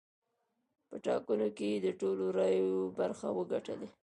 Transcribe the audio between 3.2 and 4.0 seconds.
وګټلې.